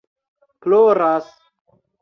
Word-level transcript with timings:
ploras 0.59 1.27